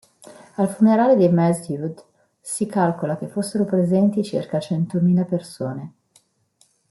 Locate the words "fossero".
3.27-3.65